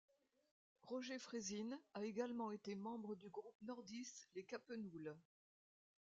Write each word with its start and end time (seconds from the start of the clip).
Roger 0.81 1.19
Frezin 1.19 1.77
a 1.93 2.03
également 2.03 2.51
été 2.51 2.73
membre 2.73 3.13
du 3.13 3.29
groupe 3.29 3.53
nordiste 3.61 4.27
les 4.33 4.43
Capenoules. 4.43 5.15